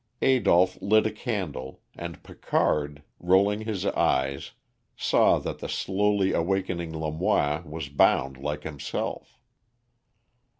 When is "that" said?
5.37-5.59